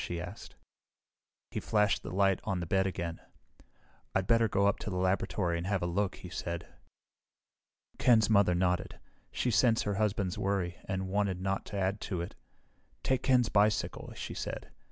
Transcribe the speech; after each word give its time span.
she 0.03 0.19
asked. 0.19 0.55
He 1.51 1.59
flashed 1.59 2.01
the 2.01 2.09
light 2.09 2.39
on 2.43 2.59
the 2.59 2.65
bed 2.65 2.87
again. 2.87 3.19
"I'd 4.15 4.25
better 4.25 4.47
go 4.47 4.65
up 4.65 4.79
to 4.79 4.89
the 4.89 4.95
laboratory 4.95 5.59
and 5.59 5.67
have 5.67 5.83
a 5.83 5.85
look," 5.85 6.15
he 6.15 6.29
said. 6.31 6.65
Ken's 7.99 8.27
mother 8.27 8.55
nodded. 8.55 8.99
She 9.31 9.51
sensed 9.51 9.83
her 9.83 9.93
husband's 10.01 10.39
worry, 10.39 10.77
and 10.85 11.07
wanted 11.07 11.39
not 11.39 11.67
to 11.67 11.77
add 11.77 12.01
to 12.01 12.19
it. 12.19 12.33
"Take 13.03 13.21
Ken's 13.21 13.49
bicycle," 13.49 14.11
she 14.15 14.33
said. 14.33 14.71